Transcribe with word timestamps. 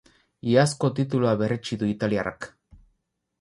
Iazko 0.53 0.89
titulua 0.99 1.33
berretsi 1.41 1.79
du 1.83 1.91
italiarrak. 1.93 2.49